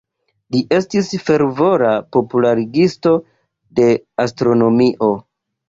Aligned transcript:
Li 0.53 0.61
estis 0.77 1.11
fervora 1.27 1.91
popularigisto 2.17 3.13
de 3.81 3.89
astronomio. 4.29 5.15